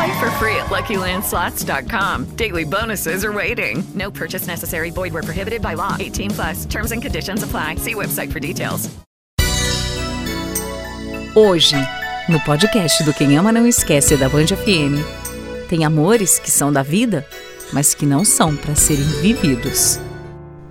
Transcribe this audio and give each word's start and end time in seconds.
Play 0.00 0.18
for 0.18 0.30
free 0.38 0.56
at 0.56 0.70
LuckyLandSlots.com. 0.70 2.24
Daily 2.36 2.64
bonuses 2.64 3.22
are 3.22 3.34
waiting. 3.34 3.84
No 3.94 4.10
purchase 4.10 4.46
necessary. 4.46 4.90
Void 4.90 5.12
where 5.12 5.22
prohibited 5.22 5.60
by 5.60 5.74
law. 5.74 5.94
18 6.00 6.30
plus. 6.30 6.64
Terms 6.64 6.92
and 6.92 7.02
conditions 7.02 7.42
apply. 7.42 7.76
See 7.76 7.94
website 7.94 8.32
for 8.32 8.40
details. 8.40 8.88
Hoje, 11.36 11.76
no 12.30 12.40
podcast 12.40 13.04
do 13.04 13.12
Quem 13.12 13.36
Ama 13.36 13.52
Não 13.52 13.66
Esquece 13.66 14.16
da 14.16 14.28
Band 14.28 14.46
FM, 14.46 15.04
tem 15.68 15.84
amores 15.84 16.38
que 16.38 16.50
são 16.50 16.72
da 16.72 16.82
vida, 16.82 17.26
mas 17.70 17.94
que 17.94 18.06
não 18.06 18.24
são 18.24 18.56
para 18.56 18.74
serem 18.74 19.04
vividos. 19.20 20.00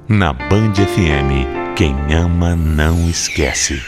Na 0.07 0.33
Band 0.33 0.73
FM, 0.73 1.75
quem 1.77 1.95
ama 2.15 2.55
não 2.55 3.07
esquece. 3.07 3.79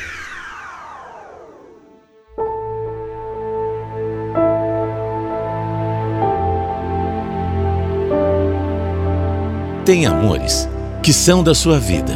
Tem 9.92 10.06
amores 10.06 10.70
que 11.03 11.11
são 11.11 11.44
da 11.44 11.53
sua 11.53 11.78
vida, 11.78 12.14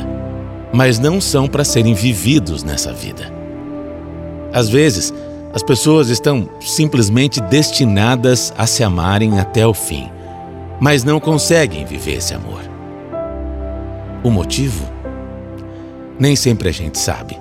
mas 0.72 0.98
não 0.98 1.20
são 1.20 1.46
para 1.46 1.66
serem 1.66 1.94
vividos 1.94 2.64
nessa 2.64 2.94
vida. 2.94 3.30
Às 4.54 4.70
vezes, 4.70 5.14
as 5.54 5.62
pessoas 5.62 6.08
estão 6.08 6.50
simplesmente 6.62 7.42
destinadas 7.42 8.54
a 8.58 8.66
se 8.66 8.82
amarem 8.82 9.42
até 9.42 9.68
o 9.68 9.74
fim, 9.74 10.10
mas 10.80 11.04
não 11.04 11.20
conseguem 11.20 11.84
viver 11.84 12.14
esse 12.14 12.34
amor. 12.34 12.62
O 14.24 14.32
motivo? 14.32 14.86
Nem 16.18 16.34
sempre 16.34 16.70
a 16.70 16.72
gente 16.72 16.98
sabe. 16.98 17.38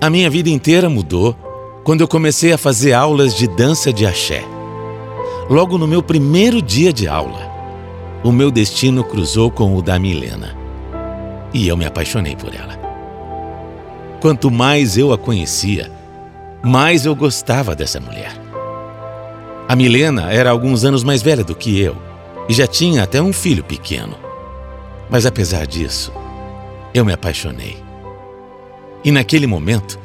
A 0.00 0.08
minha 0.08 0.30
vida 0.30 0.48
inteira 0.48 0.88
mudou 0.88 1.36
quando 1.84 2.00
eu 2.00 2.08
comecei 2.08 2.54
a 2.54 2.58
fazer 2.58 2.94
aulas 2.94 3.34
de 3.34 3.46
dança 3.46 3.92
de 3.92 4.06
axé. 4.06 4.42
Logo 5.50 5.76
no 5.76 5.86
meu 5.86 6.02
primeiro 6.02 6.62
dia 6.62 6.90
de 6.90 7.06
aula, 7.06 7.49
o 8.22 8.30
meu 8.30 8.50
destino 8.50 9.02
cruzou 9.02 9.50
com 9.50 9.74
o 9.76 9.82
da 9.82 9.98
Milena. 9.98 10.56
E 11.52 11.66
eu 11.66 11.76
me 11.76 11.86
apaixonei 11.86 12.36
por 12.36 12.54
ela. 12.54 12.78
Quanto 14.20 14.50
mais 14.50 14.98
eu 14.98 15.12
a 15.12 15.18
conhecia, 15.18 15.90
mais 16.62 17.06
eu 17.06 17.14
gostava 17.16 17.74
dessa 17.74 17.98
mulher. 17.98 18.32
A 19.66 19.74
Milena 19.74 20.30
era 20.32 20.50
alguns 20.50 20.84
anos 20.84 21.02
mais 21.02 21.22
velha 21.22 21.42
do 21.42 21.54
que 21.54 21.80
eu 21.80 21.96
e 22.48 22.52
já 22.52 22.66
tinha 22.66 23.02
até 23.02 23.22
um 23.22 23.32
filho 23.32 23.64
pequeno. 23.64 24.16
Mas 25.08 25.24
apesar 25.24 25.66
disso, 25.66 26.12
eu 26.92 27.04
me 27.04 27.12
apaixonei. 27.12 27.78
E 29.02 29.10
naquele 29.10 29.46
momento, 29.46 29.98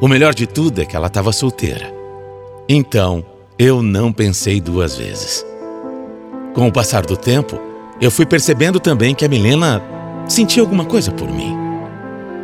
o 0.00 0.08
melhor 0.08 0.34
de 0.34 0.46
tudo 0.46 0.82
é 0.82 0.84
que 0.84 0.94
ela 0.94 1.06
estava 1.06 1.32
solteira. 1.32 1.94
Então, 2.68 3.24
eu 3.58 3.80
não 3.80 4.12
pensei 4.12 4.60
duas 4.60 4.96
vezes. 4.96 5.46
Com 6.54 6.68
o 6.68 6.72
passar 6.72 7.04
do 7.04 7.16
tempo, 7.16 7.60
eu 8.00 8.12
fui 8.12 8.24
percebendo 8.24 8.78
também 8.78 9.12
que 9.12 9.24
a 9.24 9.28
Milena 9.28 9.82
sentia 10.28 10.62
alguma 10.62 10.84
coisa 10.84 11.10
por 11.10 11.28
mim. 11.28 11.52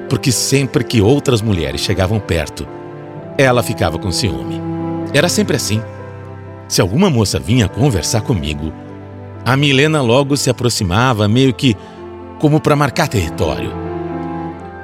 Porque 0.09 0.33
sempre 0.33 0.83
que 0.83 1.01
outras 1.01 1.41
mulheres 1.41 1.81
chegavam 1.81 2.19
perto, 2.19 2.67
ela 3.39 3.63
ficava 3.63 4.01
com 4.01 4.11
ciúme. 4.11 4.61
Era 5.15 5.29
sempre 5.29 5.55
assim. 5.55 5.81
Se 6.67 6.81
alguma 6.81 7.09
moça 7.09 7.39
vinha 7.39 7.69
conversar 7.69 8.23
comigo, 8.23 8.73
a 9.45 9.57
Milena 9.57 10.03
logo 10.03 10.37
se 10.37 10.51
aproximava, 10.51 11.29
meio 11.29 11.55
que 11.55 11.77
como 12.41 12.61
para 12.61 12.75
marcar 12.75 13.07
território. 13.07 13.73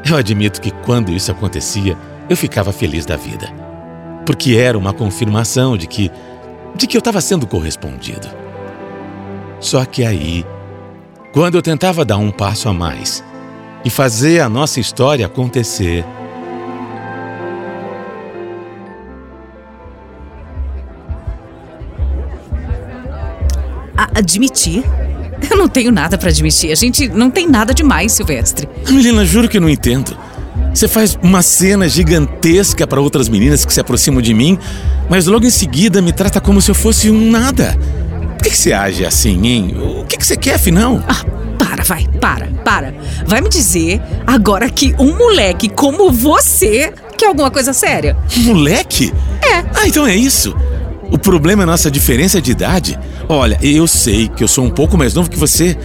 Eu 0.09 0.17
admito 0.17 0.61
que 0.61 0.71
quando 0.71 1.11
isso 1.11 1.33
acontecia, 1.33 1.99
eu 2.31 2.37
ficava 2.37 2.71
feliz 2.71 3.05
da 3.05 3.17
vida, 3.17 3.53
porque 4.25 4.55
era 4.55 4.79
uma 4.79 4.93
confirmação 4.93 5.77
de 5.77 5.89
que 5.89 6.13
de 6.77 6.87
que 6.87 6.97
eu 6.97 7.01
estava 7.01 7.21
sendo 7.21 7.47
correspondido. 7.47 8.46
Só 9.61 9.85
que 9.85 10.05
aí, 10.05 10.45
quando 11.33 11.57
eu 11.57 11.63
tentava 11.63 12.05
dar 12.05 12.19
um 12.19 12.31
passo 12.31 12.69
a 12.69 12.73
mais 12.73 13.25
e 13.85 13.91
fazer 13.91 14.41
a 14.41 14.49
nossa 14.49 14.81
história 14.81 15.27
acontecer, 15.27 16.05
A 23.97 24.19
admitir? 24.19 24.85
Eu 25.51 25.57
não 25.57 25.69
tenho 25.69 25.91
nada 25.91 26.19
para 26.19 26.29
admitir. 26.29 26.71
A 26.71 26.75
gente 26.75 27.09
não 27.09 27.31
tem 27.31 27.49
nada 27.49 27.73
demais, 27.73 28.13
Silvestre. 28.13 28.69
Menina, 28.89 29.25
juro 29.25 29.49
que 29.49 29.59
não 29.59 29.69
entendo. 29.69 30.17
Você 30.75 30.87
faz 30.87 31.19
uma 31.23 31.41
cena 31.41 31.89
gigantesca 31.89 32.87
para 32.87 33.01
outras 33.01 33.29
meninas 33.29 33.65
que 33.65 33.73
se 33.73 33.81
aproximam 33.81 34.21
de 34.21 34.35
mim, 34.35 34.59
mas 35.09 35.27
logo 35.27 35.47
em 35.47 35.51
seguida 35.51 36.03
me 36.03 36.13
trata 36.13 36.41
como 36.41 36.61
se 36.61 36.71
eu 36.71 36.75
fosse 36.75 37.11
um 37.11 37.31
nada. 37.31 37.79
Por 38.47 38.51
que, 38.51 38.59
que 38.59 38.63
você 38.63 38.73
age 38.73 39.05
assim, 39.05 39.45
hein? 39.45 39.77
O 39.77 40.05
que, 40.05 40.17
que 40.17 40.25
você 40.25 40.37
quer, 40.37 40.55
afinal? 40.55 41.03
Ah, 41.09 41.25
para, 41.59 41.83
vai, 41.83 42.07
para, 42.21 42.47
para. 42.65 42.95
Vai 43.27 43.41
me 43.41 43.49
dizer 43.49 44.01
agora 44.25 44.71
que 44.71 44.95
um 45.01 45.17
moleque 45.17 45.69
como 45.69 46.13
você 46.13 46.93
quer 47.19 47.27
alguma 47.27 47.51
coisa 47.51 47.73
séria? 47.73 48.17
Moleque? 48.37 49.13
É. 49.43 49.65
Ah, 49.75 49.89
então 49.89 50.07
é 50.07 50.15
isso. 50.15 50.55
O 51.11 51.19
problema 51.19 51.65
é 51.65 51.67
nossa 51.67 51.91
diferença 51.91 52.41
de 52.41 52.53
idade. 52.53 52.97
Olha, 53.29 53.59
eu 53.61 53.85
sei 53.89 54.29
que 54.29 54.45
eu 54.45 54.49
sou 54.49 54.65
um 54.65 54.71
pouco 54.71 54.97
mais 54.97 55.13
novo 55.13 55.29
que 55.29 55.37
você, 55.37 55.77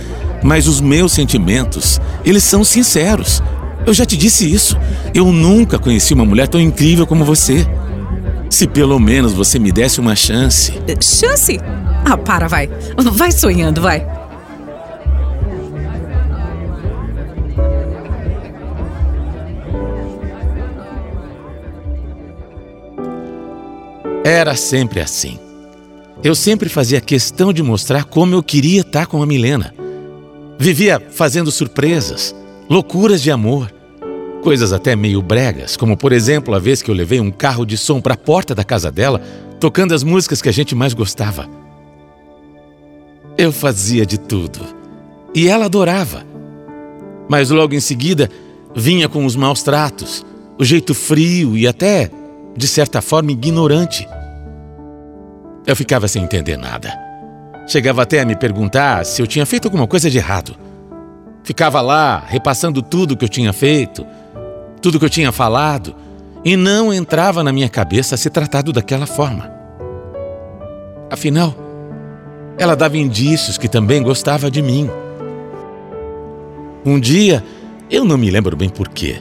mas 0.44 0.68
os 0.68 0.80
meus 0.80 1.14
sentimentos, 1.14 2.00
eles 2.24 2.44
são 2.44 2.64
sinceros. 2.64 3.42
Eu 3.88 3.94
já 3.96 4.06
te 4.06 4.16
disse 4.16 4.54
isso. 4.54 4.78
Eu 5.16 5.32
nunca 5.32 5.80
conheci 5.80 6.14
uma 6.14 6.26
mulher 6.26 6.48
tão 6.48 6.62
incrível 6.62 7.08
como 7.08 7.26
você. 7.26 7.66
Se 8.52 8.68
pelo 8.68 9.00
menos 9.00 9.34
você 9.34 9.58
me 9.58 9.72
desse 9.72 10.00
uma 10.00 10.16
chance. 10.16 10.74
Chance? 11.02 11.60
Ah, 12.06 12.18
para, 12.18 12.48
vai. 12.48 12.70
Vai 12.98 13.32
sonhando, 13.32 13.82
vai. 13.82 14.06
Era 24.24 24.56
sempre 24.56 25.00
assim. 25.00 25.40
Eu 26.24 26.36
sempre 26.36 26.70
fazia 26.70 27.02
questão 27.02 27.52
de 27.52 27.64
mostrar 27.64 28.04
como 28.04 28.36
eu 28.36 28.44
queria 28.44 28.82
estar 28.82 29.08
com 29.08 29.22
a 29.22 29.26
Milena. 29.26 29.74
Vivia 30.60 31.02
fazendo 31.10 31.52
surpresas, 31.52 32.36
loucuras 32.70 33.24
de 33.24 33.32
amor, 33.32 33.74
coisas 34.44 34.72
até 34.72 34.96
meio 34.96 35.22
bregas, 35.22 35.76
como 35.76 35.98
por 35.98 36.12
exemplo 36.12 36.54
a 36.54 36.60
vez 36.60 36.84
que 36.84 36.92
eu 36.92 36.96
levei 36.96 37.20
um 37.20 37.32
carro 37.32 37.66
de 37.66 37.76
som 37.76 38.00
para 38.00 38.14
a 38.14 38.18
porta 38.18 38.54
da 38.54 38.64
casa 38.64 38.92
dela, 38.92 39.20
tocando 39.60 39.96
as 39.96 40.04
músicas 40.04 40.40
que 40.40 40.50
a 40.50 40.54
gente 40.54 40.76
mais 40.76 40.94
gostava. 40.94 41.61
Eu 43.42 43.52
fazia 43.52 44.06
de 44.06 44.20
tudo 44.20 44.60
e 45.34 45.48
ela 45.48 45.66
adorava. 45.66 46.24
Mas 47.28 47.50
logo 47.50 47.74
em 47.74 47.80
seguida 47.80 48.30
vinha 48.76 49.10
com 49.10 49.26
os 49.26 49.36
maus 49.36 49.64
tratos, 49.64 50.24
o 50.60 50.64
jeito 50.64 50.94
frio 50.94 51.58
e 51.58 51.68
até, 51.68 52.12
de 52.56 52.68
certa 52.68 53.02
forma, 53.02 53.32
ignorante. 53.32 54.08
Eu 55.66 55.76
ficava 55.76 56.08
sem 56.08 56.22
entender 56.22 56.56
nada. 56.56 56.94
Chegava 57.66 58.04
até 58.04 58.20
a 58.22 58.26
me 58.26 58.36
perguntar 58.36 59.04
se 59.08 59.24
eu 59.24 59.26
tinha 59.26 59.44
feito 59.44 59.66
alguma 59.66 59.88
coisa 59.88 60.08
de 60.08 60.20
errado. 60.20 60.56
Ficava 61.44 61.82
lá, 61.82 62.24
repassando 62.24 62.80
tudo 62.80 63.18
que 63.18 63.26
eu 63.26 63.30
tinha 63.30 63.52
feito, 63.52 64.06
tudo 64.84 65.00
que 65.00 65.06
eu 65.06 65.10
tinha 65.10 65.32
falado, 65.32 65.96
e 66.46 66.56
não 66.56 66.94
entrava 66.94 67.44
na 67.44 67.52
minha 67.52 67.70
cabeça 67.70 68.16
se 68.16 68.30
tratado 68.30 68.72
daquela 68.72 69.08
forma. 69.08 69.52
Afinal, 71.10 71.71
ela 72.62 72.76
dava 72.76 72.96
indícios 72.96 73.58
que 73.58 73.68
também 73.68 74.04
gostava 74.04 74.52
de 74.52 74.62
mim. 74.62 74.88
Um 76.86 77.00
dia, 77.00 77.44
eu 77.90 78.06
não 78.06 78.20
me 78.20 78.30
lembro 78.30 78.56
bem 78.56 78.70
porquê, 78.70 79.20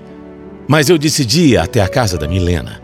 Mas 0.68 0.90
eu 0.90 0.98
decidi 0.98 1.52
ir 1.52 1.56
até 1.56 1.80
a 1.80 1.88
casa 1.88 2.18
da 2.18 2.28
Milena. 2.28 2.82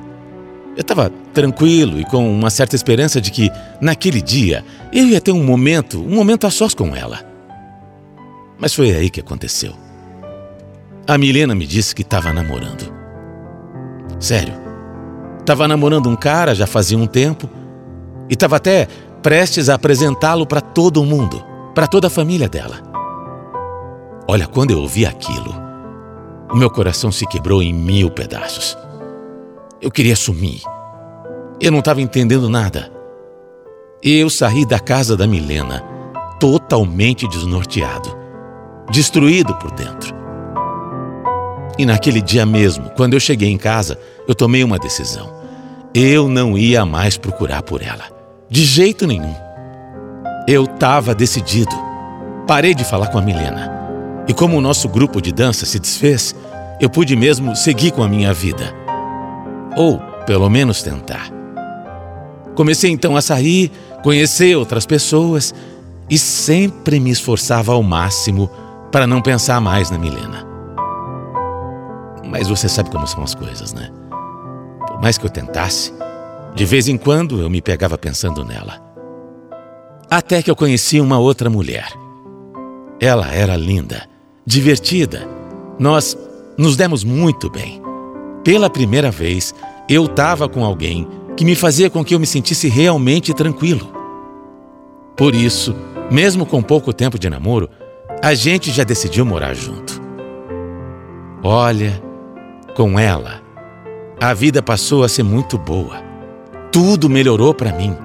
Eu 0.74 0.80
estava 0.80 1.12
tranquilo 1.34 2.00
e 2.00 2.06
com 2.06 2.26
uma 2.32 2.48
certa 2.48 2.74
esperança 2.74 3.20
de 3.20 3.30
que, 3.30 3.50
naquele 3.82 4.22
dia, 4.22 4.64
eu 4.94 5.04
ia 5.04 5.20
ter 5.20 5.30
um 5.30 5.44
momento, 5.44 6.00
um 6.00 6.14
momento 6.14 6.46
a 6.46 6.50
sós 6.50 6.72
com 6.72 6.96
ela. 6.96 7.20
Mas 8.58 8.72
foi 8.72 8.92
aí 8.92 9.10
que 9.10 9.20
aconteceu. 9.20 9.74
A 11.06 11.18
Milena 11.18 11.54
me 11.54 11.66
disse 11.66 11.94
que 11.94 12.00
estava 12.00 12.32
namorando. 12.32 12.90
Sério. 14.18 14.54
Estava 15.38 15.68
namorando 15.68 16.08
um 16.08 16.16
cara 16.16 16.54
já 16.54 16.66
fazia 16.66 16.96
um 16.96 17.06
tempo 17.06 17.46
e 18.28 18.32
estava 18.32 18.56
até 18.56 18.88
prestes 19.26 19.68
a 19.68 19.74
apresentá-lo 19.74 20.46
para 20.46 20.60
todo 20.60 21.02
mundo, 21.04 21.44
para 21.74 21.88
toda 21.88 22.06
a 22.06 22.10
família 22.10 22.48
dela. 22.48 22.76
Olha, 24.28 24.46
quando 24.46 24.70
eu 24.70 24.78
ouvi 24.78 25.04
aquilo, 25.04 25.52
o 26.48 26.56
meu 26.56 26.70
coração 26.70 27.10
se 27.10 27.26
quebrou 27.26 27.60
em 27.60 27.72
mil 27.72 28.08
pedaços. 28.08 28.78
Eu 29.82 29.90
queria 29.90 30.14
sumir. 30.14 30.62
Eu 31.60 31.72
não 31.72 31.80
estava 31.80 32.00
entendendo 32.00 32.48
nada. 32.48 32.88
Eu 34.00 34.30
saí 34.30 34.64
da 34.64 34.78
casa 34.78 35.16
da 35.16 35.26
Milena 35.26 35.82
totalmente 36.38 37.26
desnorteado, 37.26 38.16
destruído 38.92 39.56
por 39.56 39.72
dentro. 39.72 40.14
E 41.76 41.84
naquele 41.84 42.22
dia 42.22 42.46
mesmo, 42.46 42.90
quando 42.90 43.14
eu 43.14 43.20
cheguei 43.20 43.50
em 43.50 43.58
casa, 43.58 43.98
eu 44.28 44.36
tomei 44.36 44.62
uma 44.62 44.78
decisão. 44.78 45.34
Eu 45.92 46.28
não 46.28 46.56
ia 46.56 46.86
mais 46.86 47.16
procurar 47.16 47.64
por 47.64 47.82
ela. 47.82 48.15
De 48.48 48.64
jeito 48.64 49.06
nenhum. 49.06 49.34
Eu 50.46 50.64
estava 50.64 51.14
decidido. 51.14 51.74
Parei 52.46 52.74
de 52.74 52.84
falar 52.84 53.08
com 53.08 53.18
a 53.18 53.22
Milena. 53.22 53.72
E 54.28 54.34
como 54.34 54.56
o 54.56 54.60
nosso 54.60 54.88
grupo 54.88 55.20
de 55.20 55.32
dança 55.32 55.66
se 55.66 55.80
desfez, 55.80 56.34
eu 56.80 56.88
pude 56.88 57.16
mesmo 57.16 57.56
seguir 57.56 57.90
com 57.90 58.02
a 58.02 58.08
minha 58.08 58.32
vida. 58.32 58.72
Ou, 59.76 59.98
pelo 60.26 60.48
menos, 60.48 60.82
tentar. 60.82 61.28
Comecei 62.54 62.90
então 62.90 63.16
a 63.16 63.20
sair, 63.20 63.72
conhecer 64.02 64.56
outras 64.56 64.86
pessoas 64.86 65.52
e 66.08 66.16
sempre 66.16 67.00
me 67.00 67.10
esforçava 67.10 67.72
ao 67.72 67.82
máximo 67.82 68.48
para 68.92 69.06
não 69.06 69.20
pensar 69.20 69.60
mais 69.60 69.90
na 69.90 69.98
Milena. 69.98 70.46
Mas 72.24 72.48
você 72.48 72.68
sabe 72.68 72.90
como 72.90 73.06
são 73.06 73.22
as 73.24 73.34
coisas, 73.34 73.72
né? 73.74 73.90
Por 74.86 75.00
mais 75.00 75.18
que 75.18 75.26
eu 75.26 75.30
tentasse, 75.30 75.92
de 76.56 76.64
vez 76.64 76.88
em 76.88 76.96
quando 76.96 77.38
eu 77.38 77.50
me 77.50 77.60
pegava 77.60 77.98
pensando 77.98 78.42
nela. 78.42 78.80
Até 80.10 80.42
que 80.42 80.50
eu 80.50 80.56
conheci 80.56 80.98
uma 80.98 81.18
outra 81.18 81.50
mulher. 81.50 81.92
Ela 82.98 83.30
era 83.30 83.54
linda 83.56 84.08
divertida. 84.46 85.28
Nós 85.78 86.16
nos 86.56 86.74
demos 86.74 87.04
muito 87.04 87.50
bem. 87.50 87.82
Pela 88.42 88.70
primeira 88.70 89.10
vez, 89.10 89.54
eu 89.86 90.06
estava 90.06 90.48
com 90.48 90.64
alguém 90.64 91.06
que 91.36 91.44
me 91.44 91.54
fazia 91.54 91.90
com 91.90 92.02
que 92.02 92.14
eu 92.14 92.18
me 92.18 92.26
sentisse 92.26 92.68
realmente 92.68 93.34
tranquilo. 93.34 93.92
Por 95.14 95.34
isso, 95.34 95.76
mesmo 96.10 96.46
com 96.46 96.62
pouco 96.62 96.90
tempo 96.90 97.18
de 97.18 97.28
namoro, 97.28 97.68
a 98.22 98.32
gente 98.32 98.70
já 98.70 98.82
decidiu 98.82 99.26
morar 99.26 99.52
junto. 99.52 100.00
Olha, 101.42 102.02
com 102.74 102.98
ela, 102.98 103.42
a 104.18 104.32
vida 104.32 104.62
passou 104.62 105.04
a 105.04 105.08
ser 105.08 105.22
muito 105.22 105.58
boa. 105.58 106.05
Tudo 106.76 107.08
melhorou 107.08 107.54
para 107.54 107.72
mim. 107.72 107.96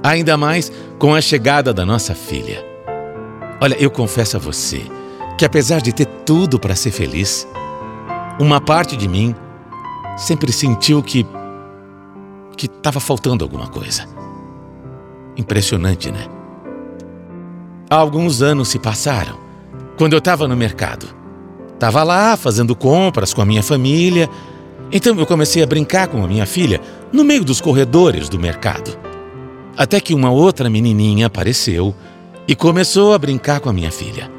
Ainda 0.00 0.36
mais 0.36 0.70
com 0.96 1.12
a 1.12 1.20
chegada 1.20 1.74
da 1.74 1.84
nossa 1.84 2.14
filha. 2.14 2.64
Olha, 3.60 3.74
eu 3.82 3.90
confesso 3.90 4.36
a 4.36 4.38
você 4.38 4.80
que 5.36 5.44
apesar 5.44 5.80
de 5.80 5.92
ter 5.92 6.06
tudo 6.24 6.56
para 6.56 6.76
ser 6.76 6.92
feliz, 6.92 7.48
uma 8.38 8.60
parte 8.60 8.96
de 8.96 9.08
mim 9.08 9.34
sempre 10.16 10.52
sentiu 10.52 11.02
que 11.02 11.26
que 12.56 12.66
estava 12.66 13.00
faltando 13.00 13.42
alguma 13.42 13.66
coisa. 13.66 14.06
Impressionante, 15.36 16.12
né? 16.12 16.28
Alguns 17.90 18.40
anos 18.40 18.68
se 18.68 18.78
passaram 18.78 19.36
quando 19.98 20.12
eu 20.12 20.20
estava 20.20 20.46
no 20.46 20.56
mercado. 20.56 21.08
Estava 21.74 22.04
lá 22.04 22.36
fazendo 22.36 22.76
compras 22.76 23.34
com 23.34 23.42
a 23.42 23.44
minha 23.44 23.64
família. 23.64 24.30
Então 24.92 25.18
eu 25.18 25.26
comecei 25.26 25.62
a 25.62 25.66
brincar 25.66 26.08
com 26.08 26.24
a 26.24 26.28
minha 26.28 26.46
filha 26.46 26.80
no 27.12 27.24
meio 27.24 27.44
dos 27.44 27.60
corredores 27.60 28.28
do 28.28 28.38
mercado. 28.38 28.98
Até 29.76 30.00
que 30.00 30.14
uma 30.14 30.30
outra 30.30 30.68
menininha 30.68 31.26
apareceu 31.26 31.94
e 32.46 32.54
começou 32.54 33.14
a 33.14 33.18
brincar 33.18 33.60
com 33.60 33.68
a 33.68 33.72
minha 33.72 33.90
filha. 33.90 34.30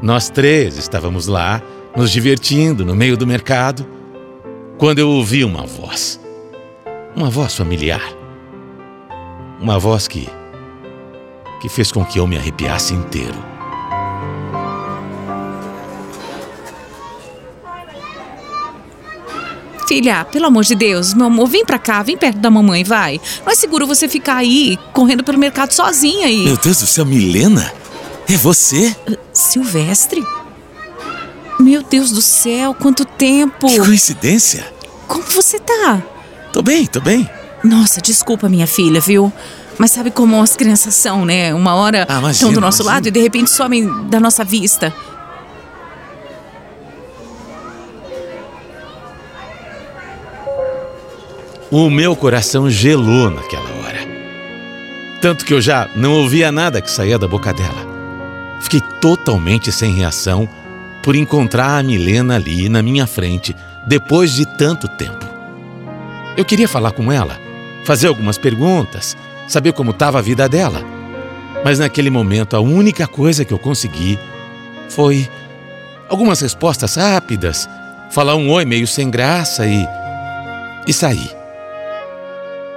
Nós 0.00 0.30
três 0.30 0.78
estávamos 0.78 1.26
lá, 1.26 1.62
nos 1.94 2.10
divertindo 2.10 2.84
no 2.84 2.94
meio 2.94 3.16
do 3.16 3.26
mercado, 3.26 3.86
quando 4.78 4.98
eu 4.98 5.08
ouvi 5.08 5.44
uma 5.44 5.64
voz. 5.64 6.18
Uma 7.14 7.28
voz 7.28 7.54
familiar. 7.54 8.02
Uma 9.60 9.78
voz 9.78 10.08
que. 10.08 10.26
que 11.60 11.68
fez 11.68 11.92
com 11.92 12.04
que 12.04 12.18
eu 12.18 12.26
me 12.26 12.36
arrepiasse 12.36 12.94
inteiro. 12.94 13.51
Filha, 19.92 20.24
pelo 20.24 20.46
amor 20.46 20.64
de 20.64 20.74
Deus, 20.74 21.12
meu 21.12 21.26
amor, 21.26 21.46
vem 21.46 21.66
pra 21.66 21.78
cá, 21.78 22.02
vem 22.02 22.16
perto 22.16 22.38
da 22.38 22.50
mamãe, 22.50 22.82
vai. 22.82 23.20
Não 23.44 23.52
é 23.52 23.54
seguro 23.54 23.86
você 23.86 24.08
ficar 24.08 24.36
aí, 24.36 24.78
correndo 24.90 25.22
pelo 25.22 25.36
mercado 25.36 25.70
sozinha 25.72 26.28
aí. 26.28 26.44
Meu 26.46 26.56
Deus 26.56 26.80
do 26.80 26.86
céu, 26.86 27.04
Milena? 27.04 27.70
É 28.26 28.34
você? 28.38 28.96
Silvestre? 29.34 30.24
Meu 31.60 31.82
Deus 31.82 32.10
do 32.10 32.22
céu, 32.22 32.72
quanto 32.72 33.04
tempo! 33.04 33.66
Que 33.66 33.80
coincidência! 33.80 34.64
Como 35.06 35.24
você 35.24 35.58
tá? 35.58 36.02
Tô 36.54 36.62
bem, 36.62 36.86
tô 36.86 36.98
bem. 36.98 37.28
Nossa, 37.62 38.00
desculpa, 38.00 38.48
minha 38.48 38.66
filha, 38.66 38.98
viu? 38.98 39.30
Mas 39.76 39.90
sabe 39.90 40.10
como 40.10 40.40
as 40.40 40.56
crianças 40.56 40.94
são, 40.94 41.26
né? 41.26 41.52
Uma 41.54 41.74
hora 41.74 42.06
Ah, 42.08 42.14
imagino, 42.18 42.30
estão 42.32 42.52
do 42.54 42.62
nosso 42.62 42.78
imagino. 42.82 42.94
lado 42.94 43.08
e 43.08 43.10
de 43.10 43.20
repente 43.20 43.50
somem 43.50 43.86
da 44.08 44.18
nossa 44.18 44.42
vista. 44.42 44.90
O 51.74 51.88
meu 51.88 52.14
coração 52.14 52.68
gelou 52.68 53.30
naquela 53.30 53.70
hora. 53.80 54.00
Tanto 55.22 55.42
que 55.42 55.54
eu 55.54 55.60
já 55.62 55.88
não 55.96 56.12
ouvia 56.12 56.52
nada 56.52 56.82
que 56.82 56.90
saía 56.90 57.18
da 57.18 57.26
boca 57.26 57.50
dela. 57.50 57.88
Fiquei 58.60 58.82
totalmente 59.00 59.72
sem 59.72 59.94
reação 59.94 60.46
por 61.02 61.16
encontrar 61.16 61.78
a 61.78 61.82
Milena 61.82 62.36
ali 62.36 62.68
na 62.68 62.82
minha 62.82 63.06
frente 63.06 63.56
depois 63.86 64.34
de 64.34 64.44
tanto 64.44 64.86
tempo. 64.86 65.24
Eu 66.36 66.44
queria 66.44 66.68
falar 66.68 66.92
com 66.92 67.10
ela, 67.10 67.40
fazer 67.86 68.08
algumas 68.08 68.36
perguntas, 68.36 69.16
saber 69.48 69.72
como 69.72 69.92
estava 69.92 70.18
a 70.18 70.22
vida 70.22 70.46
dela. 70.50 70.84
Mas 71.64 71.78
naquele 71.78 72.10
momento 72.10 72.54
a 72.54 72.60
única 72.60 73.06
coisa 73.06 73.46
que 73.46 73.54
eu 73.54 73.58
consegui 73.58 74.18
foi 74.90 75.26
algumas 76.06 76.38
respostas 76.38 76.96
rápidas, 76.96 77.66
falar 78.10 78.36
um 78.36 78.50
oi 78.50 78.66
meio 78.66 78.86
sem 78.86 79.10
graça 79.10 79.66
e. 79.66 79.88
e 80.86 80.92
sair. 80.92 81.41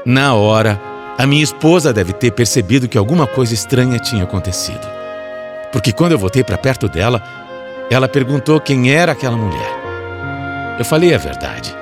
Na 0.05 0.35
hora, 0.35 0.79
a 1.17 1.25
minha 1.25 1.43
esposa 1.43 1.91
deve 1.91 2.13
ter 2.13 2.29
percebido 2.29 2.87
que 2.87 2.97
alguma 2.97 3.25
coisa 3.25 3.55
estranha 3.55 3.97
tinha 3.97 4.23
acontecido. 4.23 4.87
Porque 5.71 5.91
quando 5.91 6.11
eu 6.11 6.19
voltei 6.19 6.43
para 6.43 6.59
perto 6.59 6.87
dela, 6.87 7.23
ela 7.89 8.07
perguntou 8.07 8.61
quem 8.61 8.91
era 8.91 9.13
aquela 9.13 9.35
mulher. 9.35 10.75
Eu 10.77 10.85
falei 10.85 11.15
a 11.15 11.17
verdade. 11.17 11.75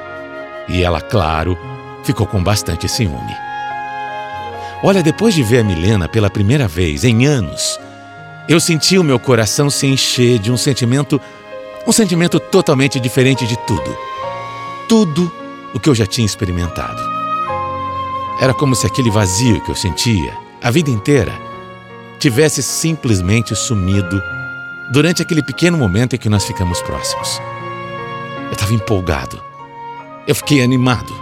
E 0.70 0.82
ela, 0.82 1.02
claro, 1.02 1.58
ficou 2.06 2.26
com 2.26 2.42
bastante 2.42 2.88
ciúme. 2.88 3.36
Olha, 4.82 5.04
depois 5.04 5.34
de 5.34 5.44
ver 5.44 5.60
a 5.60 5.64
Milena 5.64 6.08
pela 6.08 6.30
primeira 6.30 6.66
vez 6.66 7.04
em 7.04 7.26
anos, 7.26 7.78
eu 8.48 8.60
senti 8.60 8.98
o 8.98 9.04
meu 9.04 9.20
coração 9.20 9.70
se 9.70 9.86
encher 9.86 10.40
de 10.40 10.50
um 10.50 10.58
sentimento, 10.58 11.20
um 11.86 11.92
sentimento 11.92 12.40
totalmente 12.40 13.02
diferente 13.02 13.46
de 13.46 13.58
tudo. 13.68 13.98
Tudo 14.88 15.30
o 15.74 15.80
que 15.80 15.90
eu 15.90 15.96
já 15.96 16.06
tinha 16.06 16.26
experimentado. 16.26 17.13
Era 18.40 18.54
como 18.54 18.76
se 18.76 18.86
aquele 18.86 19.12
vazio 19.12 19.62
que 19.62 19.72
eu 19.72 19.76
sentia 19.76 20.44
a 20.64 20.72
vida 20.72 20.90
inteira 20.90 21.34
tivesse 22.20 22.64
simplesmente 22.64 23.54
sumido 23.54 24.24
durante 24.92 25.22
aquele 25.22 25.44
pequeno 25.44 25.78
momento 25.78 26.16
em 26.16 26.20
que 26.20 26.30
nós 26.30 26.46
ficamos 26.46 26.82
próximos. 26.82 27.42
Eu 28.46 28.54
estava 28.54 28.74
empolgado. 28.74 29.44
Eu 30.26 30.34
fiquei 30.34 30.64
animado. 30.64 31.14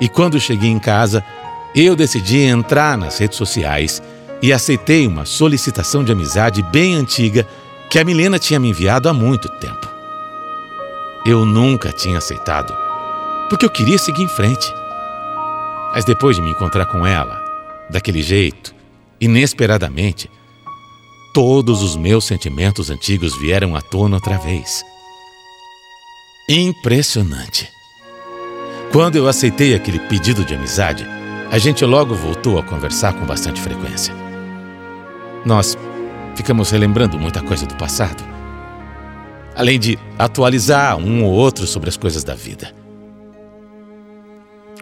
E 0.00 0.08
quando 0.08 0.40
cheguei 0.40 0.70
em 0.70 0.80
casa, 0.80 1.24
eu 1.72 1.94
decidi 1.94 2.40
entrar 2.40 2.98
nas 2.98 3.18
redes 3.18 3.38
sociais 3.38 4.02
e 4.42 4.52
aceitei 4.52 5.06
uma 5.06 5.24
solicitação 5.24 6.02
de 6.02 6.10
amizade 6.10 6.62
bem 6.64 6.96
antiga 6.96 7.46
que 7.88 7.98
a 8.00 8.04
Milena 8.04 8.40
tinha 8.40 8.58
me 8.58 8.70
enviado 8.70 9.08
há 9.08 9.12
muito 9.12 9.48
tempo. 9.48 9.88
Eu 11.24 11.44
nunca 11.44 11.92
tinha 11.92 12.18
aceitado, 12.18 12.76
porque 13.48 13.64
eu 13.64 13.70
queria 13.70 13.98
seguir 13.98 14.24
em 14.24 14.28
frente. 14.28 14.81
Mas 15.94 16.04
depois 16.04 16.36
de 16.36 16.42
me 16.42 16.50
encontrar 16.50 16.86
com 16.86 17.06
ela, 17.06 17.42
daquele 17.90 18.22
jeito, 18.22 18.74
inesperadamente, 19.20 20.30
todos 21.34 21.82
os 21.82 21.96
meus 21.96 22.24
sentimentos 22.24 22.90
antigos 22.90 23.36
vieram 23.38 23.76
à 23.76 23.80
tona 23.80 24.16
outra 24.16 24.38
vez. 24.38 24.82
Impressionante. 26.48 27.68
Quando 28.90 29.16
eu 29.16 29.28
aceitei 29.28 29.74
aquele 29.74 29.98
pedido 30.00 30.44
de 30.44 30.54
amizade, 30.54 31.06
a 31.50 31.58
gente 31.58 31.84
logo 31.84 32.14
voltou 32.14 32.58
a 32.58 32.62
conversar 32.62 33.12
com 33.12 33.24
bastante 33.26 33.60
frequência. 33.60 34.14
Nós 35.44 35.76
ficamos 36.34 36.70
relembrando 36.70 37.18
muita 37.18 37.42
coisa 37.42 37.66
do 37.66 37.76
passado, 37.76 38.24
além 39.54 39.78
de 39.78 39.98
atualizar 40.18 40.96
um 40.96 41.24
ou 41.24 41.30
outro 41.30 41.66
sobre 41.66 41.88
as 41.88 41.96
coisas 41.96 42.24
da 42.24 42.34
vida. 42.34 42.81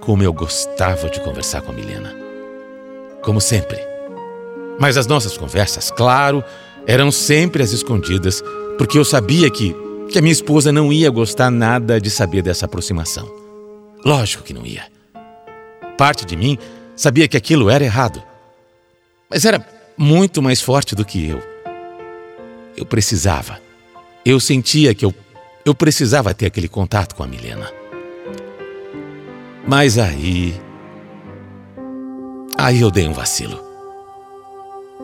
Como 0.01 0.23
eu 0.23 0.33
gostava 0.33 1.09
de 1.11 1.21
conversar 1.21 1.61
com 1.63 1.73
a 1.73 1.75
Milena. 1.75 2.15
Como 3.23 3.41
sempre. 3.41 3.79
Mas 4.79 4.97
as 4.97 5.07
nossas 5.07 5.37
conversas, 5.37 5.91
claro, 5.91 6.43
eram 6.87 7.13
sempre 7.13 7.63
às 7.63 7.73
escondidas, 7.73 8.43
porque 8.79 8.99
eu 8.99 9.05
sabia 9.05 9.51
que, 9.51 9.77
que 10.11 10.19
a 10.19 10.23
minha 10.23 10.33
esposa 10.33 10.73
não 10.73 10.91
ia 10.93 11.11
gostar 11.11 11.51
nada 11.51 12.01
de 12.01 12.11
saber 12.11 12.43
dessa 12.43 12.65
aproximação. 12.65 13.31
Lógico 14.05 14.43
que 14.43 14.55
não 14.55 14.65
ia. 14.65 14.85
Parte 15.99 16.25
de 16.25 16.35
mim 16.35 16.57
sabia 16.97 17.29
que 17.29 17.37
aquilo 17.37 17.69
era 17.69 17.85
errado. 17.85 18.23
Mas 19.29 19.45
era 19.45 19.65
muito 19.97 20.41
mais 20.41 20.63
forte 20.63 20.95
do 20.95 21.05
que 21.05 21.29
eu. 21.29 21.43
Eu 22.75 22.87
precisava. 22.87 23.61
Eu 24.25 24.41
sentia 24.41 24.95
que 24.95 25.05
eu, 25.05 25.15
eu 25.65 25.75
precisava 25.75 26.33
ter 26.33 26.47
aquele 26.47 26.69
contato 26.69 27.15
com 27.15 27.23
a 27.23 27.27
Milena. 27.27 27.80
Mas 29.71 29.99
aí. 29.99 30.61
Aí 32.59 32.81
eu 32.81 32.91
dei 32.91 33.07
um 33.07 33.13
vacilo. 33.13 33.57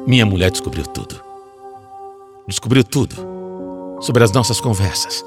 Minha 0.04 0.26
mulher 0.26 0.50
descobriu 0.50 0.84
tudo. 0.84 1.20
Descobriu 2.48 2.82
tudo 2.82 3.14
sobre 4.00 4.24
as 4.24 4.32
nossas 4.32 4.60
conversas. 4.60 5.24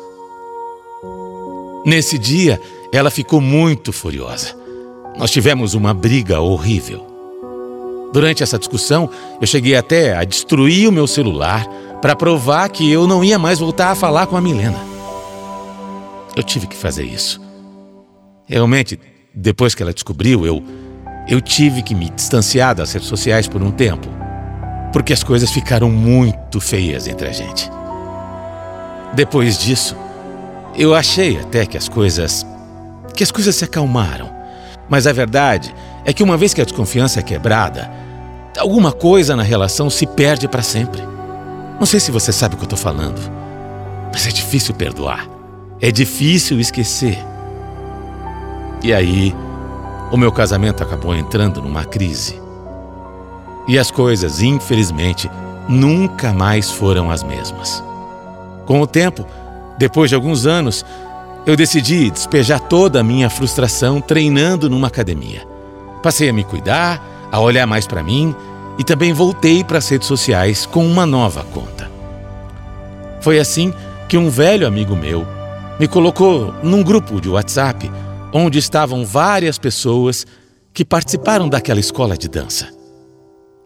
Nesse 1.86 2.18
dia, 2.18 2.60
ela 2.92 3.10
ficou 3.10 3.40
muito 3.40 3.94
furiosa. 3.94 4.54
Nós 5.18 5.32
tivemos 5.32 5.74
uma 5.74 5.94
briga 5.94 6.42
horrível. 6.42 7.08
Durante 8.12 8.44
essa 8.44 8.60
discussão, 8.60 9.10
eu 9.40 9.48
cheguei 9.48 9.78
até 9.78 10.18
a 10.18 10.26
destruir 10.26 10.90
o 10.90 10.92
meu 10.92 11.08
celular 11.08 11.66
para 12.02 12.14
provar 12.14 12.68
que 12.68 12.92
eu 12.92 13.08
não 13.08 13.24
ia 13.24 13.40
mais 13.40 13.60
voltar 13.60 13.92
a 13.92 13.96
falar 13.96 14.28
com 14.28 14.36
a 14.36 14.42
Milena. 14.42 14.86
Eu 16.36 16.44
tive 16.44 16.68
que 16.68 16.76
fazer 16.76 17.06
isso. 17.06 17.40
Realmente, 18.46 19.00
depois 19.34 19.76
que 19.76 19.84
ela 19.84 19.94
descobriu, 19.94 20.46
eu 20.46 20.64
eu 21.28 21.40
tive 21.40 21.84
que 21.84 21.94
me 21.94 22.10
distanciar 22.10 22.74
das 22.74 22.92
redes 22.92 23.08
sociais 23.08 23.48
por 23.48 23.62
um 23.62 23.70
tempo, 23.70 24.08
porque 24.92 25.14
as 25.14 25.22
coisas 25.22 25.52
ficaram 25.52 25.88
muito 25.88 26.60
feias 26.60 27.08
entre 27.08 27.28
a 27.28 27.32
gente. 27.32 27.70
Depois 29.14 29.60
disso, 29.60 29.96
eu 30.76 30.96
achei 30.96 31.40
até 31.40 31.68
que 31.68 31.78
as 31.78 31.88
coisas 31.88 32.44
que 33.16 33.24
as 33.24 33.32
coisas 33.32 33.56
se 33.56 33.64
acalmaram. 33.64 34.30
Mas 34.90 35.06
a 35.06 35.14
verdade 35.14 35.74
é 36.04 36.12
que 36.12 36.24
uma 36.24 36.36
vez 36.36 36.54
que 36.54 36.62
a 36.62 36.64
desconfiança 36.64 37.20
é 37.20 37.24
quebrada, 37.24 37.92
alguma 38.58 38.92
coisa 38.92 39.36
na 39.36 39.44
relação 39.44 39.88
se 39.90 40.08
perde 40.08 40.48
para 40.48 40.64
sempre. 40.64 41.02
Não 41.80 41.86
sei 41.86 42.00
se 42.00 42.12
você 42.12 42.32
sabe 42.32 42.56
o 42.56 42.58
que 42.58 42.64
eu 42.64 42.66
estou 42.66 42.80
falando, 42.80 43.20
mas 44.12 44.26
é 44.26 44.32
difícil 44.32 44.74
perdoar. 44.74 45.28
É 45.80 45.92
difícil 45.92 46.60
esquecer. 46.60 47.18
E 48.82 48.94
aí, 48.94 49.36
o 50.12 50.18
meu 50.18 50.32
casamento 50.32 50.82
acabou 50.82 51.16
entrando 51.16 51.62
numa 51.62 51.84
crise. 51.84 52.42
E 53.68 53.78
as 53.78 53.92
coisas, 53.92 54.42
infelizmente, 54.42 55.30
nunca 55.68 56.34
mais 56.34 56.72
foram 56.72 57.12
as 57.12 57.22
mesmas. 57.22 57.84
Com 58.66 58.82
o 58.82 58.88
tempo, 58.88 59.26
depois 59.78 60.10
de 60.10 60.16
alguns 60.16 60.46
anos, 60.46 60.86
eu 61.46 61.56
decidi 61.56 62.10
despejar 62.10 62.60
toda 62.60 63.00
a 63.00 63.04
minha 63.04 63.30
frustração 63.30 64.02
treinando 64.02 64.70
numa 64.70 64.88
academia. 64.88 65.48
Passei 66.02 66.30
a 66.30 66.34
me 66.34 66.44
cuidar, 66.44 67.04
a 67.32 67.40
olhar 67.40 67.68
mais 67.68 67.86
para 67.86 68.04
mim 68.04 68.36
e 68.78 68.84
também 68.84 69.14
voltei 69.14 69.64
para 69.64 69.78
as 69.78 69.90
redes 69.90 70.08
sociais 70.08 70.66
com 70.66 70.86
uma 70.86 71.06
nova 71.06 71.44
conta. 71.44 71.90
Foi 73.22 73.40
assim 73.40 73.74
que 74.08 74.18
um 74.18 74.30
velho 74.30 74.66
amigo 74.66 74.96
meu 74.96 75.28
me 75.80 75.88
colocou 75.88 76.54
num 76.64 76.82
grupo 76.82 77.22
de 77.22 77.30
WhatsApp 77.30 77.92
onde 78.34 78.60
estavam 78.60 79.06
várias 79.06 79.58
pessoas 79.58 80.26
que 80.74 80.86
participaram 80.86 81.50
daquela 81.50 81.80
escola 81.80 82.18
de 82.18 82.28
dança. 82.28 82.70